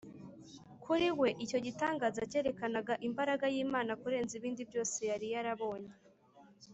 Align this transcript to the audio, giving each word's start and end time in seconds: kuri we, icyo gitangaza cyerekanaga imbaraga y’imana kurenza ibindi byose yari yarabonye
kuri 0.83 1.07
we, 1.19 1.29
icyo 1.43 1.59
gitangaza 1.65 2.21
cyerekanaga 2.31 2.93
imbaraga 3.07 3.45
y’imana 3.53 3.91
kurenza 4.01 4.33
ibindi 4.39 4.61
byose 4.69 4.97
yari 5.11 5.27
yarabonye 5.33 5.93